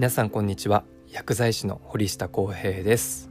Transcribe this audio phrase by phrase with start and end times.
[0.00, 0.84] 皆さんこんにちは。
[1.12, 3.28] 薬剤師の堀下康平です。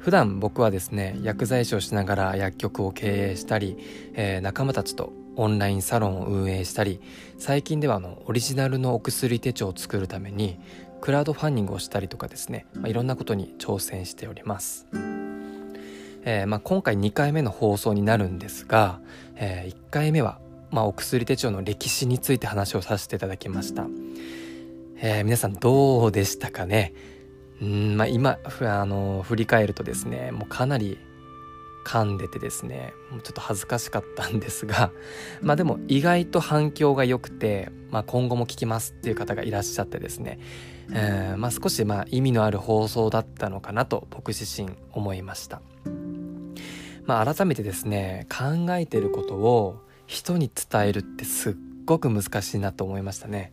[0.00, 3.76] 普段僕はですね薬剤師をしながら薬局を経営したり、
[4.14, 7.00] えー、仲間たちとオンラインサロンを運営したり
[7.38, 10.58] 最近ではあのオリジナルのお薬手帳を作るために
[11.00, 14.88] クラウドファンディングをしたりとかですね、まあ、いろんなことに挑戦しております、
[16.24, 18.98] えー、まあ、今回2回目の放送になるんですが、
[19.36, 20.40] えー、1回目は、
[20.72, 23.86] まあ、お薬手帳の歴史について話をさせていただきました
[24.96, 26.94] えー、皆さんどうでしたかね？
[27.60, 30.98] うんまあ今あの振り返るとですねもうかなり
[31.86, 34.90] 噛んでてですねもうちょっと恥ずかしかったんですが
[35.42, 40.40] まあでも意外と反響が良くて、まあ、今後も聞きますっていう方がいらっしゃってですね、
[40.92, 45.60] えー、まあ、少しまあ意味のある放送だったのかなと僕自身思いました。
[47.06, 49.76] まあ、改めてですね考えてることを
[50.06, 51.54] 人に伝えるってすっ
[51.84, 53.52] ごく難しいなと思いましたね。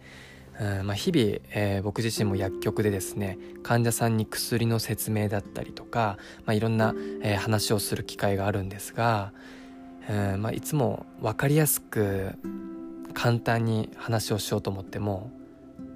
[0.61, 9.33] うんまあ、日々、えー、僕自身も薬局でですね患者さんに薬の説明だったりとか、まあ、いろんな、えー、話をする機会があるんですが、
[10.07, 12.35] うんまあ、いつも分かりやすく
[13.15, 15.31] 簡単に話をしようと思っても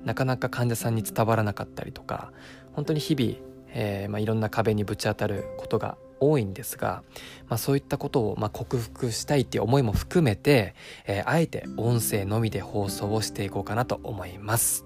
[0.04, 2.34] なかなか患者さんに伝わらなかったりとか
[2.74, 3.38] 本当に日々、
[3.70, 7.04] えーまあ、いろんな壁にぶち当たることが多いんですが、
[7.48, 14.86] まあ、そういったことをま克服したいっていう思いも含めて、えー、あえて音声のみで放送をしていこうかなと思います。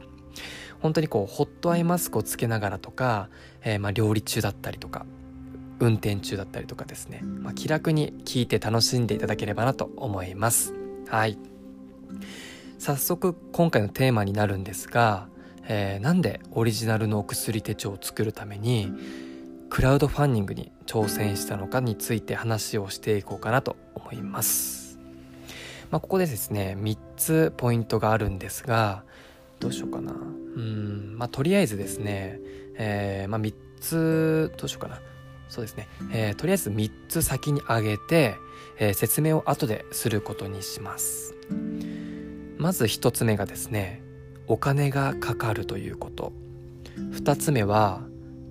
[0.79, 3.29] 本当にこうホットアイマスクをつけながらとか、
[3.63, 5.05] えー、ま料理中だったりとか
[5.79, 10.73] 運転中だったりとかですね、まあ、気楽に聞いて楽しんでいただければなと思います。
[11.07, 11.37] はい
[12.77, 15.27] 早速今回のテーマになるんですが、
[15.67, 18.89] えー、なんでオリジナルのお薬手帳を作るために
[19.69, 24.97] クラウドファンディングに挑戦したのかについて話をしていこうかなと思います。
[25.91, 29.03] まあ、ここでですね3つポイントがあるんですが
[29.59, 30.11] どうしようかな。
[30.11, 32.39] うんまあとりあえずですね、
[32.75, 34.99] えー、まあ、3つどうしようかな。
[35.47, 38.35] そうですね、えー、とりあえず3つ先に挙げて、
[38.77, 41.35] えー、説明を後ですることにします。
[42.57, 44.01] まず1つ目がですね
[44.47, 46.33] お金がかかるということ。
[46.97, 48.01] 2つ目は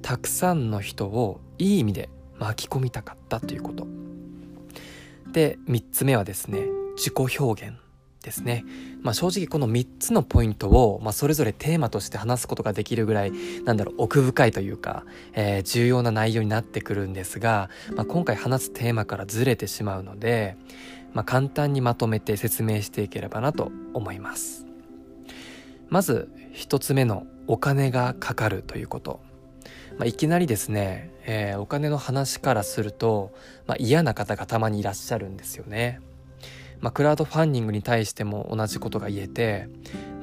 [0.02, 3.86] たくさんの人をいい意味で巻き込みたかったということ。
[5.32, 6.66] で3つ目はですね
[6.96, 7.76] 自己表現
[8.22, 8.64] ですね、
[9.02, 13.32] まあ、正直この3つのポイントを、まあ、それぞれテーマとして話すことができるぐらい
[13.64, 15.04] なんだろう奥深いというか、
[15.34, 20.56] えー、重要な内容になってくるんですが、まあ、今回話すテーマからずれてしまうので、
[21.14, 24.66] まあ、簡単にまとめて説明していければなと思います。
[25.88, 29.20] まず1つ目のお金がかかるということ。
[29.98, 33.32] まあ、いきなりですね、えー、お金の話からすると、
[33.66, 36.00] まあ、嫌な方がたまにいらっしゃるんですよね。
[36.80, 39.68] まあ、クラウドファンディングに対しても同じことが言えて、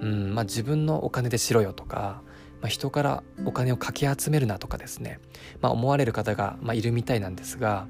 [0.01, 2.21] うんまあ、自分のお金でしろよとか、
[2.61, 5.19] まあ、人からお金をかき集めるなとかですね、
[5.61, 7.87] まあ、思われる方が、まあ、いるみたいなんですが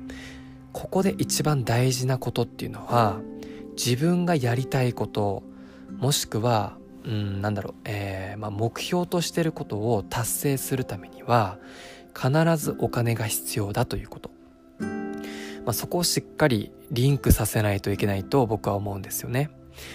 [0.74, 3.20] ここで一番大事なことっていうのは
[3.78, 5.44] 自分がやりたいこと
[5.98, 11.58] もしくはうん、なんだろう、えーまあ、目標としてることを達成するためには
[12.16, 14.32] 必ずお金が必要だということ、
[14.80, 14.88] ま
[15.68, 19.50] あ、そこをしっかりリンクさせないといけないと僕は思うんですよね。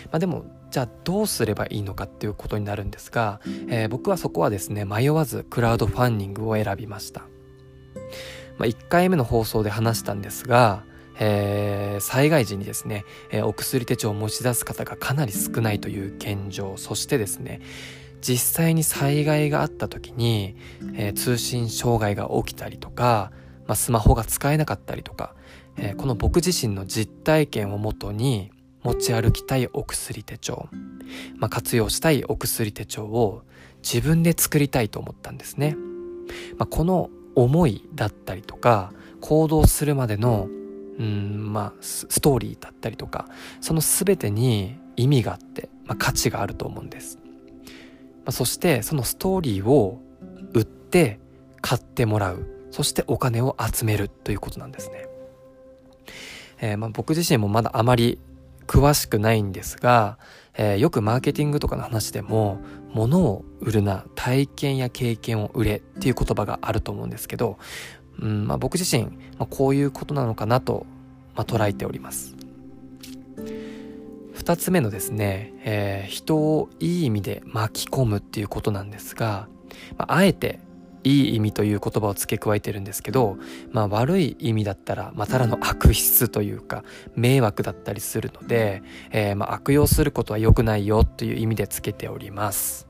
[0.06, 7.22] まあ、でもじゃあどうすればいいのかっていうことになるんですが、えー、僕はそこはですね迷わずクラウドファンディングを選びました。
[8.59, 10.84] まあ、1回目の放送で話したんですが
[11.22, 17.60] えー、災害時にですね、えー、お薬手帳を持ち出す方がかなり少ないという現状そしてですね
[18.22, 20.56] 実際に災害があった時に、
[20.94, 23.32] えー、通信障害が起きたりとか、
[23.66, 25.34] まあ、スマホが使えなかったりとか、
[25.78, 28.50] えこの僕自身の実体験をもとに
[28.82, 30.69] 持ち歩きたいお薬手帳、
[31.38, 33.42] まあ、活用したいお薬手帳を
[33.82, 35.76] 自分で作りたいと思ったんですね。
[36.59, 38.92] まあ、この思いだったりとか
[39.22, 40.48] 行動するまでの
[41.00, 43.27] うんまあストーリーだったりとか
[43.62, 47.24] その全てに意味があって、まあ、価値があると思うんです、ま
[48.27, 49.98] あ、そしてそのストーリーを
[50.53, 51.19] 売って
[51.63, 52.47] 買ってもらう。
[52.71, 55.09] そしてお金を集めるということなんですね、
[56.60, 58.21] えー、まあ僕自身もまだあまり
[58.69, 60.19] 詳しくないんですが、
[60.54, 62.60] えー、よくマーケティングとかの話でも
[62.92, 67.59] 物を売るな体験や経験を売れっていう言葉があると思うんですけど
[68.21, 69.10] うんまあ、僕自身、ま
[69.41, 70.86] あ、こういうことなのかなと、
[71.34, 72.36] まあ、捉えております。
[74.34, 79.48] 2つ目のですね、えー、人をいい意味で巻き込むっていうことなんですが、
[79.98, 80.60] まあ、あえて
[81.04, 83.38] いい意味という言葉を付け加えてるんですけど、
[83.71, 86.84] まあ、悪い意味だったら、まあ、ただの悪質というか
[87.16, 92.90] 迷惑だったりするので、えー、まあ悪用することは良くないよという意味で付けております。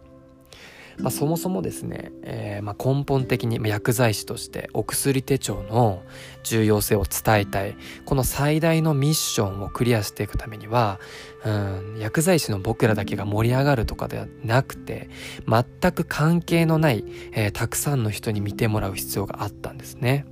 [1.03, 6.03] まあ、そもそもですね、えー、まあ根本的に薬剤師としてお薬手帳の
[6.43, 11.01] 重要性を伝えたいこの最大のミッションをクリアしていくためには、
[11.45, 15.09] うん、薬剤師の僕らだけが盛り上がるとかではなくて
[15.49, 20.27] 全く関係のない、えー、たくさんの人に見てもらう必要があったんですね。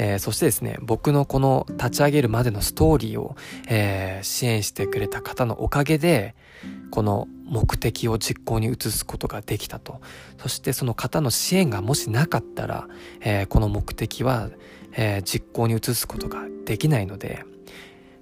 [0.00, 3.34] えー、そしてですね、僕のこの立ち上げるまでのストーリーを、
[3.68, 6.36] えー、支援してくれた方のおかげで、
[6.92, 10.00] この目的を実行に移すことができたと。
[10.38, 12.88] そしてその方の支援がもしなかったら、
[13.20, 14.50] えー、この目的は、
[14.92, 17.44] え実行に移すことができないので、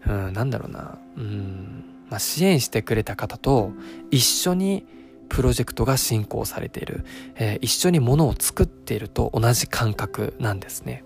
[0.06, 3.72] うん、なんだろうな、うん、まあ、支援してくれた方と
[4.10, 4.84] 一緒に
[5.28, 7.04] プロジェクトが進行されている、
[7.36, 11.04] え一緒にものを作っていると同じ感覚なんですね。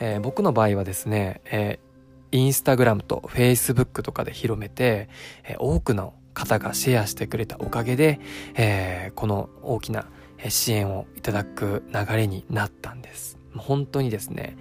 [0.00, 5.08] えー、僕の場合はですね、えー、インスタグラムとフェイスブックとかで広めて、
[5.44, 8.20] えー、多くの方がシェアしてくれたおかげで、
[8.54, 10.06] えー、この大きな
[10.48, 13.38] 支援をいただく流れになったんです。
[13.56, 14.56] 本当にですね、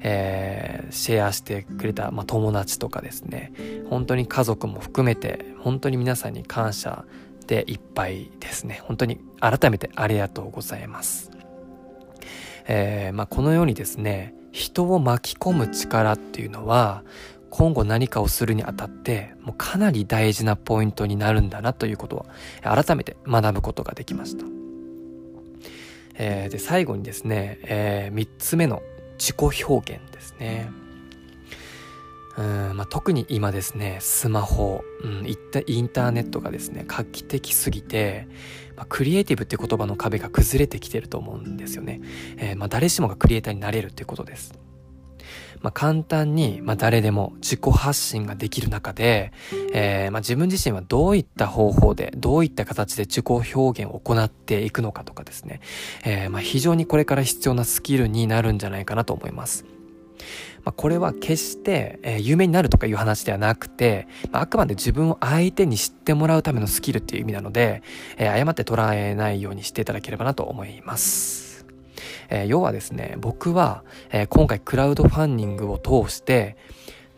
[0.00, 3.52] えー、シェアしてくれた、まあ、友達とかですね、
[3.90, 7.04] 本当に家族も含めて、本当に皆さんに感謝
[7.46, 8.80] でいっぱいですね。
[8.84, 11.30] 本当に改めてありがとうございます。
[12.68, 17.04] えー、まあ、このようにですね、人を巻き込む力っていうのは
[17.50, 22.26] 今後何かをするにあたってもうかなり大事なポイントになるんだなということを
[22.62, 24.44] 改めて学ぶことができました。
[26.20, 28.82] えー、で最後にですね、えー、3つ目の
[29.18, 30.70] 自己表現ですね。
[32.36, 38.28] うんまあ、特に今ですねスマホ、うん、いったインターネットがですね画期的すぎて、
[38.76, 42.00] まあ、クリエイティブって言葉の壁が崩れてきてると思うんですよね、
[42.36, 44.54] えー、まあ、誰しもがクリエイターになれるっていうことです
[45.62, 49.32] まあ、簡単に、まあ、誰でも自己発信ができる中で、
[49.72, 55.60] えーまあ、自分自身はどういった方法で、どういった形で自己表現を行っていくのかとかですね、
[56.04, 59.64] えーま、非常にこれから必要なスキルになるんじゃないかなと思います。
[60.64, 67.82] まあ、これは決して、えー、有名になるとかいう話ではなくて、まあ、あくまで自分を相手に知ってもらうためのスキルっていう意味なので、
[68.16, 71.47] えー、誤って捉えないようにしていただければなと思います。
[72.28, 76.56] えー、要はですね、僕は、えー、今回クラウドファンディングを通して、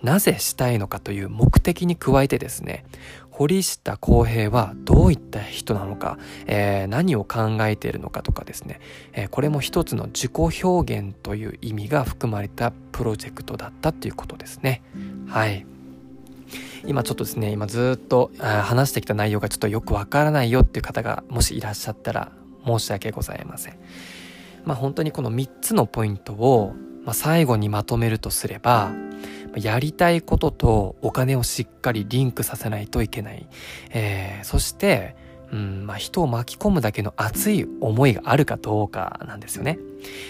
[0.03, 2.85] なぜしたいのかという目的に加えてですね、
[3.31, 8.81] 堀下康平はどういった人なのか、えー、何を考えているのかとかですね、
[9.13, 14.83] えー、これも一つの自己表現という意味が含まれたプロジェクトだったということですね。
[15.27, 15.67] はい。
[16.87, 22.33] 今ちょっとですね、今ずっと話してきた内容がちょっとよくわからないよっていう方がもしいらっしゃったら
[22.67, 23.79] 申し訳ございません。
[24.65, 26.75] まあ本当にこの3つのポイントを、
[27.05, 28.93] まあ、最後にまとめるとすれば、
[29.57, 33.49] やりたいこととお金をしっかりリンクさせないといけない。
[33.91, 35.17] えー、そして、
[35.53, 39.79] うんまあ、人を巻き込むだけの熱い思いがあるかどうかなんですよね。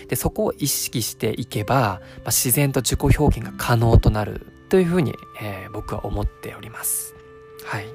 [0.08, 7.14] で、そこを意識していけば、まあ、自然と自己表現が可能となるというふうに、えー、僕は思っております。
[7.64, 7.86] はい。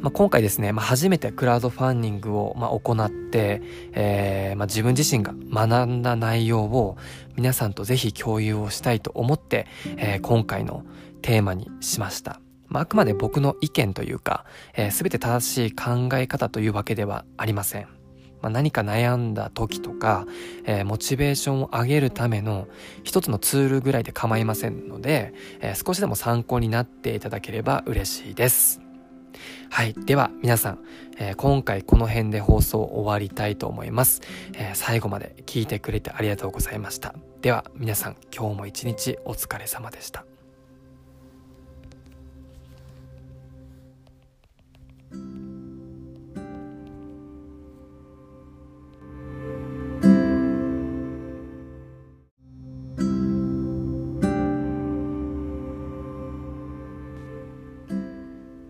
[0.00, 3.62] まあ、今回ですね、まあ、初めてクラウドファンディングを、ま、行って、
[3.92, 6.96] えーま、自分自身が学んだ内容を
[7.36, 9.66] 皆さんとぜひ共有をしたいと思って、
[9.96, 10.84] えー、今回の
[11.22, 12.40] テーマにしました。
[12.68, 17.88] まあ、くまで僕の意見というか、す、えー、べ、て正しい考え方というわけではありません。
[18.40, 20.26] まあ、何か悩んだ時とか、
[20.64, 22.68] えー、モチベーションを上げるための
[23.02, 28.87] 一つのツールぐらいで構いませんので、えー、少しでも参考になっていただければ嬉しいです。
[29.70, 29.94] はい。
[29.94, 30.78] では、皆さん、
[31.18, 34.22] えー、今回この辺で放送終わりたいと思います、
[34.54, 37.14] えー、最後まで聞いてくれてありがとうございました。
[37.42, 40.27] では、皆さん、今日も一日お疲れ様でした。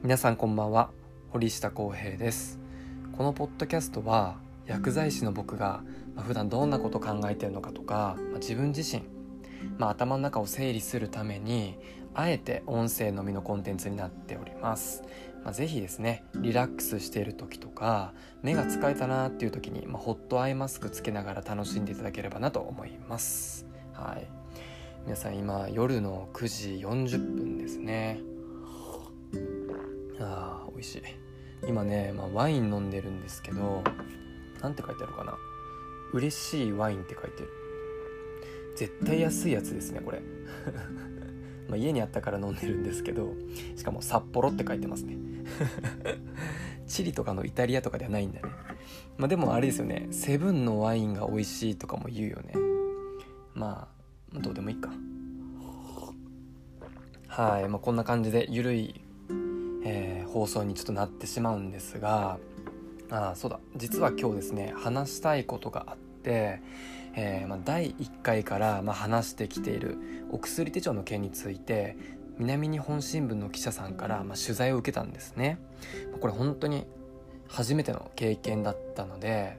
[0.08, 0.88] 皆さんこんばんは。
[1.32, 2.58] 堀下康平です。
[3.14, 5.82] このポッドキャストは薬剤師の僕が、
[6.14, 9.02] まあ、普段どんなこと考えてるのかとか、ま、自分自身、
[9.76, 11.76] まあ、頭の中を整理するために
[12.14, 15.02] あえて音声のみのコンテンツになっております、
[15.44, 23.66] まあ、ぜひですねリラックスしている時とか目が疲れたなっていう時に、まあ、ホットアイマスクつけながら楽しんでいただければなと思います。
[23.92, 24.26] はい。
[25.04, 28.22] 皆さん今夜の9時40分ですね。
[30.20, 31.02] あー美味しい。
[31.66, 33.82] 今ね、まあ、ワイン飲んでるんですけど
[34.60, 35.37] 何て書いてあるかな。
[36.12, 37.50] 嬉しいワインって書いてる。
[38.76, 40.22] 絶対安いやつですねこれ。
[41.68, 43.34] ま家にあったから飲んでるんですけど
[43.76, 45.16] しかも札幌って書いてますね。
[46.87, 48.48] チリとかのイタリアとかではないんだね。
[49.18, 50.08] まあでもあれですよね。
[50.10, 52.54] セブンのワインが美味しいとかも言うよね。
[53.54, 53.88] ま
[54.34, 54.90] あどうでもいいか。
[57.28, 59.00] はい、まあ、こんな感じでゆるい、
[59.85, 62.38] えー、放送にちょっとなってしまうんですが
[63.11, 66.61] あそうだ実は今日ですね話したいことがあって、
[67.14, 69.97] えー、まあ、第1回から、ま話してきている
[70.30, 71.97] お薬手帳の件について
[72.38, 75.58] 南日本新聞の記者さんから、ま取材を受けたんですね。
[76.20, 76.87] これ本当に
[77.49, 79.58] 初めての経験だったので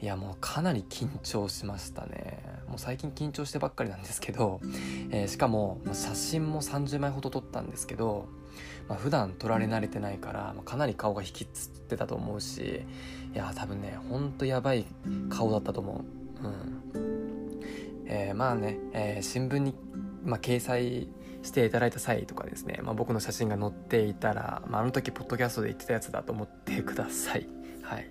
[0.00, 4.60] いやもうかなり緊張しましたねもう最近緊張してばっかりなんですけど、
[5.10, 8.28] えー、しかも写真も30枚ほど撮ったんですけど
[8.88, 12.84] まあ、普段撮られ慣れてないから、まあ、かなり顔が引きつってたと思うし
[13.34, 14.86] いや多分ねほんとやばい
[15.28, 16.04] 顔だったと思
[16.42, 16.46] う。
[16.46, 17.58] うん。
[18.06, 19.74] えー、まあね、えー、新聞に、
[20.24, 21.08] まあ、掲載
[21.42, 27.46] していただいた際とかですね、まあ、僕の写真が載っていたら、まあ、あの時ポッドキャストで言ってたやつだと思ってください。
[27.82, 28.10] はい。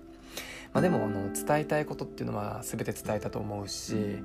[0.72, 4.18] まあ、でもあの伝えたいことっていうのは全て伝えたと思うし、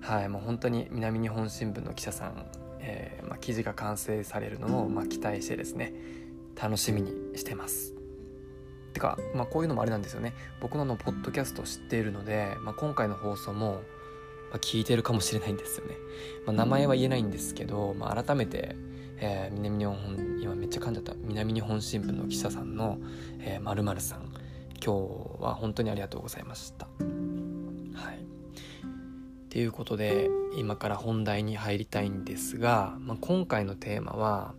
[0.00, 2.46] はい、もう本当に南日本新聞の記者さん
[2.82, 5.94] えー、まあ、記事が完成されるのを、まあ、期待してですね
[6.60, 7.94] 楽しみにしてます。
[8.92, 10.34] てか、まあ、こういうのもあれなんですよね。
[10.60, 13.82] 僕ののポッドキャストを知っているので、まあ、今回の放送も、
[14.52, 15.94] ま聞いてるかもしれないんですよね、
[16.44, 18.74] ま名前は言えないんですけど、ま改めて、
[19.18, 21.14] えー、南日本今めっちゃ噛んじゃった。
[21.22, 22.98] 南日本新聞の記者さんの
[23.62, 24.32] まる、えー、さん。
[24.84, 24.94] 今
[25.38, 26.86] 日は本当にありがとうございました。
[26.86, 27.19] はい
[29.50, 34.54] ということで今から本題に入りたいんですが、まあ、今回のテーマは、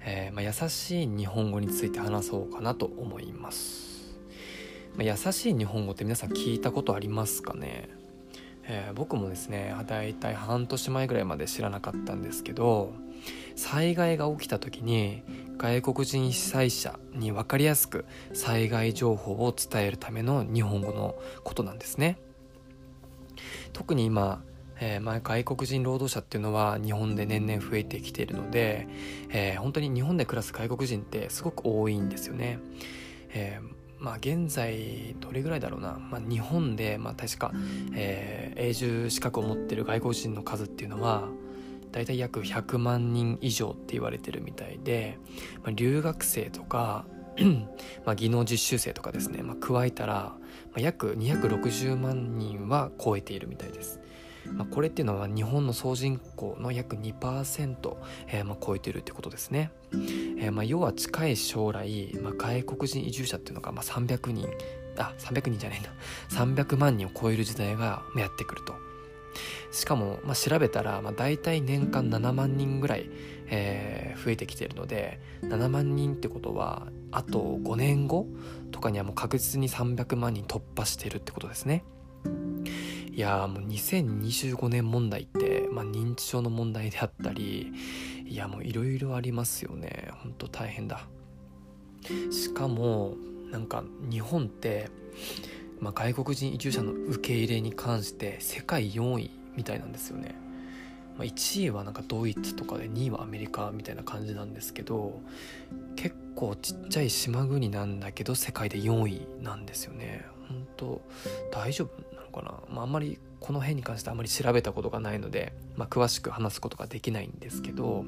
[0.00, 4.16] えー、まあ、優しい日本語について話そうかなと思います、
[4.96, 7.90] まあ、優しい日本語って皆さん聞いたことありますかね、
[8.64, 12.94] えー、僕もですねだいたい半年前ぐらいまで知らなかったんですけど
[13.54, 15.22] 災害が起きた時に
[15.58, 22.18] 外国人被災者に分かりやすく災害情報を伝えるための日本語のことなんですね。
[23.72, 24.42] 特に今、
[24.80, 28.88] えー、まあ、外国人労働者っていうのは日本で年々増えてきているので、
[29.30, 32.58] えー、本当に日本で暮らす外国人ってすごく多いんですよね。
[33.34, 37.52] えーまあ、現在どれぐらいだろうな、まあ、日本で、まあ、確か、
[37.94, 41.28] えー、永住資格を持ってる外国人の数っていうのは
[41.92, 45.18] 大体約100万人以上って言われてるみたいで、
[45.62, 47.04] まあ、留学生とか
[48.04, 50.38] まあ技能実習生とかですね、まあ、加えたら、ま
[50.76, 54.00] あ、約260万人は超えているみたいです。
[54.46, 57.96] まあ、これっていうのは日本の総人口の約2%、
[58.26, 59.70] えー、まあ超えてるってことですね。
[59.92, 64.48] えー、まあ要は近い将来、まあ、外国人移住者っていうのがまあ300人
[64.98, 65.90] あ300人じゃないんだ
[66.30, 68.74] 300万人を超える時代がやってくると。
[69.70, 73.08] しかも、まあ、調べたら、まあ、大体年間7万人ぐらい、
[73.54, 78.26] えー、増えてきてるので7万人ってことはあと5年後
[78.70, 81.84] とかにはもう確実に300万人突破してるってことですね。
[83.10, 87.70] いやもう2025年問題って、まあ、認知症の問題であったり
[88.24, 90.08] いやもういろいろありますよね。
[90.22, 91.06] ほんと大変だ。
[92.30, 93.16] しかも
[93.50, 94.88] なんか日本って、
[95.78, 100.41] まあ、外国人移住者の受け入れに関して世界4位みたいなんですよね。
[101.16, 105.20] まあ、1位はなんかドイツとかで2位はアメリカみたいな感じなんですけど
[105.96, 110.24] 結構ちっちゃい島国なんだけど世界で4位なんですよね。
[110.48, 111.02] 本当
[111.50, 118.04] 大丈夫なのかな、まあ、あんまりこの辺に関してあんまり調べたことがないので、まあ、詳しく話すことができないんですけど、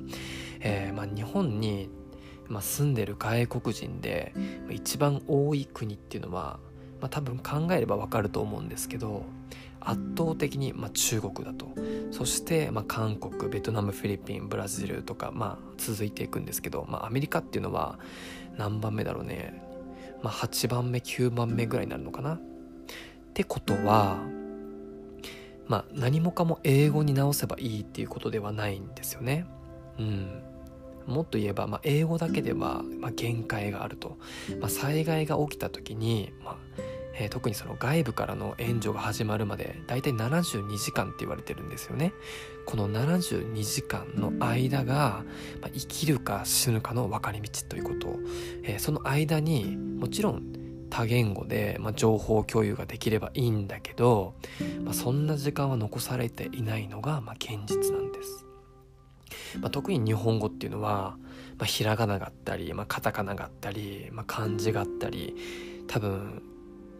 [0.61, 1.89] えー、まあ日本に、
[2.49, 4.33] ま、住んでる外国人で
[4.71, 6.59] 一番多い国っていうのは、
[7.01, 9.25] まあ、多分考えればわかると思うんですけど
[9.85, 11.75] 圧倒的に、まあ、中国だと。
[12.11, 17.99] そして、まあ、韓国ベトナムフィリピンブラジルとか、まあ、続いていくんですけど、まあ、アメリカっていうのは
[18.57, 19.63] 何番目だろうね、
[20.23, 22.35] まあ、8番目9番目ぐらいになるのかな。
[22.35, 22.41] っ
[23.35, 24.19] てことは
[25.67, 29.47] まあ何もかも英語に直せばいいっていうことではないんですよね。
[29.99, 30.43] うん、
[31.07, 34.19] もっと言えば、まあ、英語だけでは、まあ、限界があると、
[34.61, 36.57] まあ、災害が起きた時に、まあ
[37.17, 42.13] えー、特にその外部からの援助が始まるまでだいたい72時間って言われてるんですよね。
[42.67, 45.25] この72時間の間が、
[45.61, 48.19] まあ、生きるか死ぬかの分かれ道ということ、
[48.63, 54.35] えー、その間にもちろん多言語で、まあ、情報共有ができればいいんだけど、
[54.85, 58.47] まあ、そんな時間は残されていないのが、まあ、現実なんです、
[59.61, 61.17] まあ、特に日本語っていうのは、
[61.59, 65.35] まあ、ひらがながあったり、まあ、カタカナがあったり、まあ、漢字があったり
[65.89, 66.43] 多分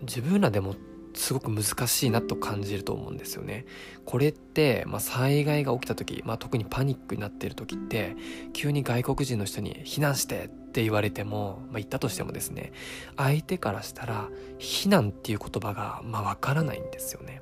[0.05, 0.75] 自分らでも
[1.15, 3.67] すごく難しいなと感じると思うんですよね。
[4.05, 8.17] これって、まあ、災害が起きた時、まあ、特にパニックになっている時って
[8.53, 12.73] 急に外国人の人に避難してって言われても、まあ、言ったとしてもですね
[13.17, 17.41] 相手からしたら避難っていう言葉がまあ分からないんですよね。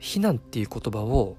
[0.00, 1.36] 避難っていう言葉を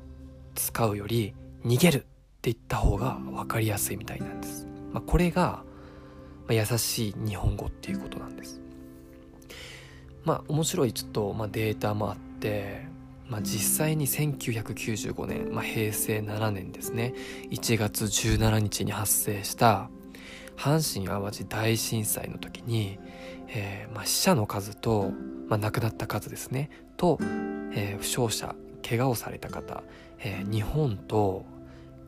[0.56, 1.34] 使うより
[1.66, 2.00] 逃げるっ
[2.42, 4.68] て言った方が分かりやすいみたいなんです。
[4.92, 5.64] まあ、これが、
[6.48, 8.63] まあ、優しい日本語っていうことなんです。
[10.24, 12.88] まあ面白いちょっと、まあ、データもあって、
[13.30, 17.14] まあ、実際に1995年、まあ、平成7年ですね。
[17.52, 19.90] 1月17日に発生した
[20.58, 23.00] 阪神・淡路大震災の時に、
[23.48, 25.12] えーまあ、死者の数と、
[25.48, 26.70] まあ、亡くなった数ですね。
[26.98, 27.18] と、
[27.74, 28.56] えー、負傷者
[28.88, 29.84] 怪我をされた方、
[30.20, 31.46] えー、日本と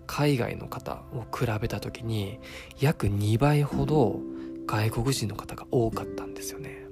[0.07, 2.39] 海外の方を比べた時に
[2.79, 4.19] 約2倍ほど
[4.67, 6.84] 外国人の方が多かったんですよね。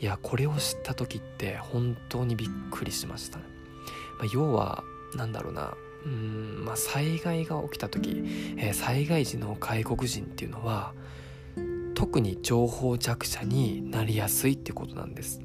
[0.00, 3.44] いやこれを知った時って本当にびっくりしました、ま
[4.22, 4.82] あ、要は
[5.14, 5.74] なんだろうな。
[6.04, 8.22] うんまあ災害が起きた時、
[8.56, 10.94] えー、災害時の外国人っていうのは
[11.94, 15.42] 特に情報弱者になりやすいってことなんです、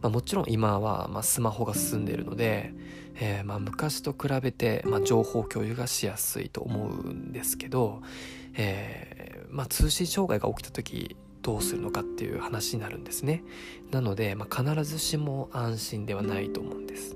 [0.00, 2.72] まあ、もちろん今はまスマホが進んでいるので、
[3.16, 8.00] えー、ま昔と比べてま情報共有がしやすいと思うんですけど、
[8.54, 11.16] えー、ま通信障害が起きた時
[11.46, 13.44] どうするのかっていう話になるんですね。
[13.92, 17.14] なので、まあ、必ずしも安心ではないと思うんです、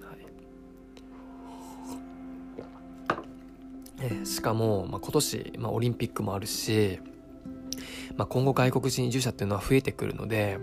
[0.00, 0.18] はい。
[4.00, 6.98] えー、しかも、まあ、今年、まあ、オリンピックもあるし、
[8.16, 10.58] まあ、今後外国人移住者っていうのは増えてくるので、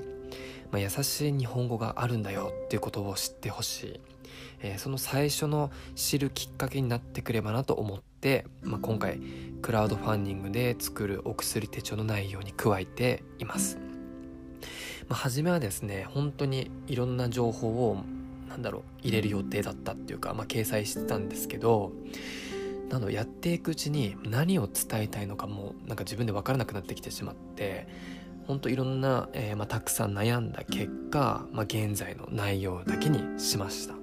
[0.72, 4.00] まあ、優しい日本語があるんだよっていうことを知ってほしい。
[4.64, 8.08] えー、その最初の知るきっかけになってくればなと思って、
[8.62, 9.19] まあ、今回
[9.62, 13.77] クラウドファンディングで作るお薬手帳の内容に加えています、
[15.07, 17.98] まあ、初めはですね本当にいろんな情報を
[18.50, 21.91] なんだろう入れる予定だったっていうか、まあ、掲載してたんですけど
[22.89, 27.88] なのやっていくうちに何を伝えたいのかもなんか自分で分からなくなってきてしまって
[28.48, 33.96] 本当いろんな、えーまあ、たくさん悩んだ結果、まあ、現在の内容だけにしました。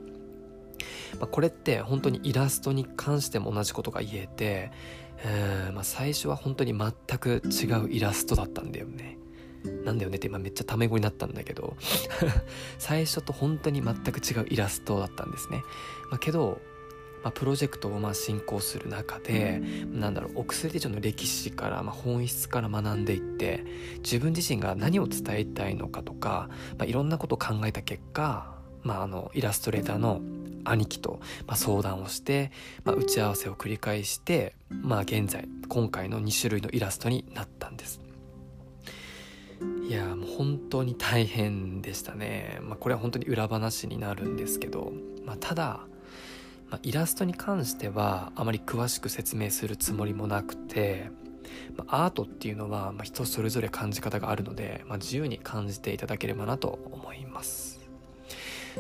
[1.19, 4.71] まあ、これって本当にイラストに関しても同じことが言えて、
[5.19, 9.19] えーまあ、最初は本当に全く違うイラストだったんだよね。
[9.85, 11.77] なんだよねって今めっちゃタメ語になったんだけど
[12.79, 15.63] 最初と本当に全く違うイラストだったんですね。
[16.11, 16.61] まあ、けど、
[17.23, 23.65] まあ、プロジェクトをまあ進行する中でなんだろうお薬手帳の歴史から、まあ、本質から学んでいって
[24.03, 30.21] 自分自身が何を伝えたいのかとか、まあ、いろんなことを考えた結果、まあ、あのイラストレーターの
[30.65, 32.51] 兄貴と、ま相談をして、
[32.85, 38.01] まあ、打ち合わせを繰り返して、まあ、現在今回の2種類のイラストになったんです。
[39.89, 44.93] いやもう本当に大変でしたね、まあ、これは本当に裏話になるんですけど、
[45.27, 45.81] まあ、ただ、
[46.71, 51.11] まあ、イラストに関してはあまり詳しく説明するつもりもなくて、
[51.77, 57.84] ま、アートっていうのはま人それぞれ感じ方があるので、ま、自由に感じていただければなと思います。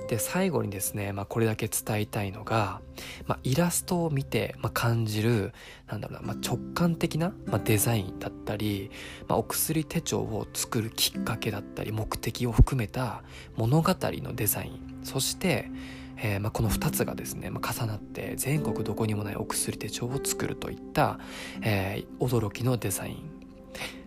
[0.08, 2.80] で最後にですね、まあ、これだけ伝えたいのが、
[3.26, 5.52] まあ、イラストを見て、まあ、感じる
[5.88, 8.90] なんだろうな、ま、直感的な、ま、デザインだったり、
[9.28, 13.22] ま、お薬手帳を作るきっかけだったり目的を含めた
[13.56, 15.00] 物語のデザイン。
[15.04, 15.70] そして
[16.16, 21.18] えー、ま、この2つがですね、ま、重なって全国どこにもないお薬手帳を作るといった、
[21.62, 23.30] えー、驚きのデザイン。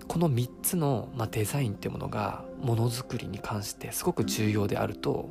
[0.07, 5.29] この3つの、ま、デザインっていうものがものづくりに関してすごく重要であると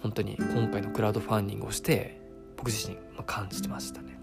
[0.00, 2.20] 本当に今回のクラウドファンディングをして
[2.56, 4.16] 僕自身感じてましたね。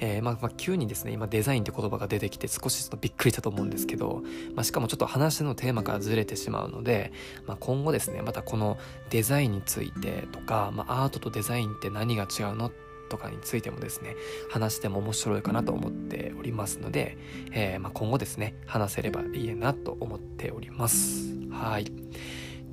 [0.00, 4.22] えー、まあ、まあ、急にですね、今デザインって言葉が出てきて少しちょっとびっくりしたと思うんですけど、
[4.54, 7.12] まあ、しかもちょっと話のテーマからずれてしまうので、
[7.46, 8.76] まあ、今後ですね、またこの
[9.10, 12.70] デザインについてとか、まあ、アートとデザインって何が違うの
[13.08, 14.16] とかについてもですね、
[14.50, 17.16] 話しても面白いかなと思っておりますので、
[17.52, 21.34] えー、まあ、今後ですね、話せればいいなと思っております。
[21.50, 21.90] はい。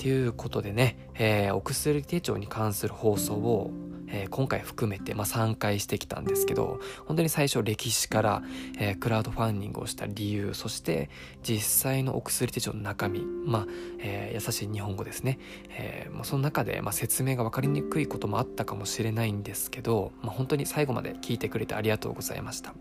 [0.02, 3.70] ということでね、えー、お薬手帳に関する放送を、
[4.08, 8.42] えー、今回含めて、まあ、3回してきたんですけど本当に最初歴史から、
[8.80, 11.12] えー、クラウドファンディングをした理由そして
[11.44, 13.66] 実際のお薬手帳の中身、まあ
[14.00, 15.38] えー、優しい日本語ですね、
[15.78, 22.74] えーまあ、その中で、まあ、説明が分かりにくいこともあったかもしれないんですけど、まあ、本当に最後まで聞いてくれてありがとうございました。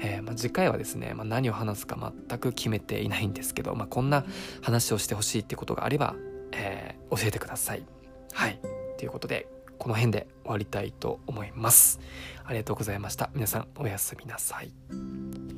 [0.00, 4.24] えー、まあ、次回はですね、まあ、何を話すか全く決めていないんですけど、まあ、こんな
[4.62, 6.14] 話をしてほしいってことがあれば
[6.52, 7.82] えー、教えてください。
[8.32, 8.60] はい。
[8.96, 12.00] ということで、この辺で終わりたいと思います。
[12.44, 13.30] ありがとうございました。
[13.34, 15.57] 皆さんおやすみなさい。